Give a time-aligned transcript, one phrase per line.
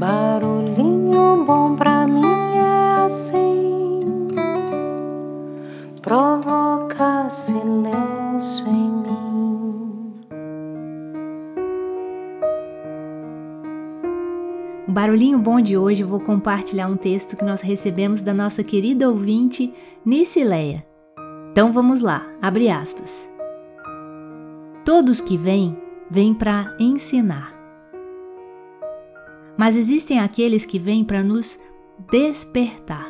[0.00, 2.24] Barulhinho bom pra mim
[2.56, 4.00] é assim,
[6.00, 10.24] provoca silêncio em mim.
[14.88, 19.06] O barulhinho bom de hoje vou compartilhar um texto que nós recebemos da nossa querida
[19.06, 20.82] ouvinte Nicileia.
[21.52, 23.28] Então vamos lá, abre aspas.
[24.82, 25.76] Todos que vêm,
[26.08, 27.59] vêm para ensinar.
[29.60, 31.60] Mas existem aqueles que vêm para nos
[32.10, 33.06] despertar.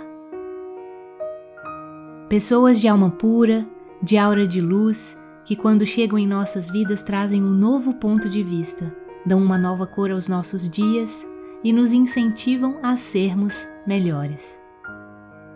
[2.29, 3.65] Pessoas de alma pura,
[4.03, 8.43] de aura de luz, que quando chegam em nossas vidas trazem um novo ponto de
[8.43, 8.93] vista,
[9.25, 11.25] dão uma nova cor aos nossos dias
[11.63, 14.59] e nos incentivam a sermos melhores.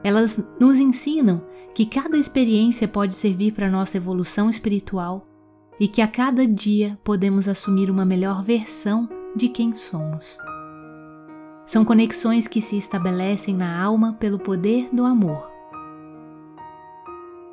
[0.04, 1.42] Elas nos ensinam
[1.74, 5.26] que cada experiência pode servir para nossa evolução espiritual
[5.80, 10.38] e que a cada dia podemos assumir uma melhor versão de quem somos.
[11.66, 15.50] São conexões que se estabelecem na alma pelo poder do amor.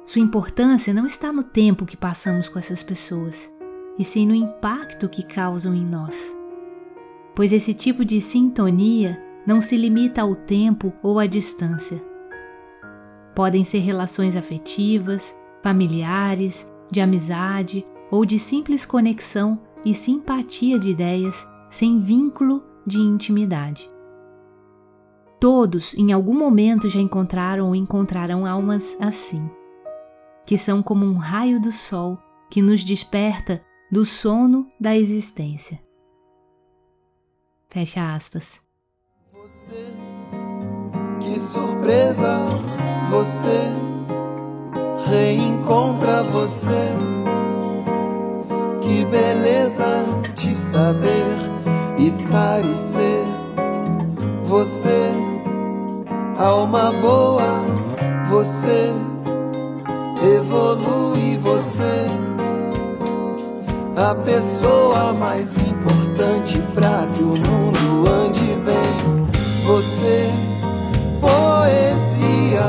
[0.05, 3.49] Sua importância não está no tempo que passamos com essas pessoas,
[3.97, 6.35] e sim no impacto que causam em nós.
[7.33, 12.03] Pois esse tipo de sintonia não se limita ao tempo ou à distância.
[13.33, 21.47] Podem ser relações afetivas, familiares, de amizade ou de simples conexão e simpatia de ideias
[21.69, 23.90] sem vínculo de intimidade.
[25.41, 29.49] Todos, em algum momento, já encontraram ou encontrarão almas assim,
[30.45, 32.15] que são como um raio do sol
[32.47, 33.59] que nos desperta
[33.91, 35.81] do sono da existência.
[37.71, 38.59] Fecha aspas.
[39.33, 39.95] Você,
[41.19, 42.37] que surpresa,
[43.09, 43.71] você
[45.09, 46.93] reencontra você
[48.79, 50.05] que beleza
[50.35, 51.25] de saber
[51.97, 53.41] estar e ser
[54.51, 55.10] você,
[56.41, 57.63] alma boa,
[58.27, 58.91] você
[60.35, 62.07] evolui você,
[63.95, 69.21] a pessoa mais importante para que o mundo ande bem.
[69.65, 70.29] Você,
[71.21, 72.65] poesia,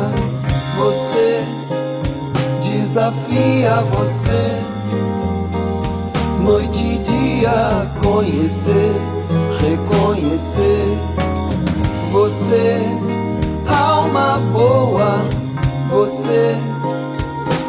[0.76, 1.42] você
[2.60, 4.72] desafia você
[6.44, 8.92] noite e dia conhecer,
[9.60, 10.98] reconhecer
[12.10, 12.78] você,
[14.38, 15.25] boa,
[15.91, 16.56] você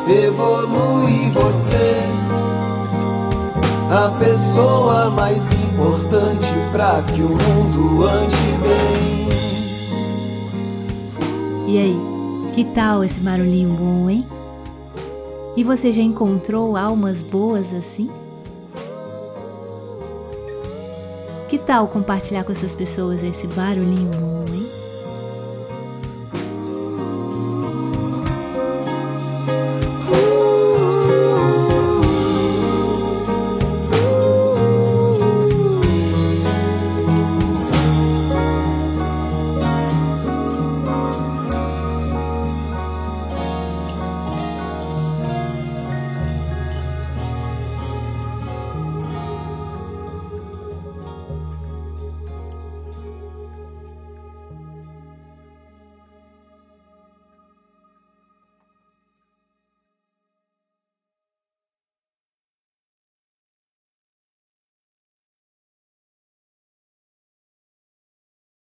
[0.07, 1.93] evolui você,
[3.89, 9.29] a pessoa mais importante para que o mundo ande bem.
[11.67, 11.97] E aí,
[12.53, 14.25] que tal esse barulhinho bom, hein?
[15.55, 18.09] E você já encontrou almas boas assim?
[21.47, 24.32] Que tal compartilhar com essas pessoas esse barulhinho bom?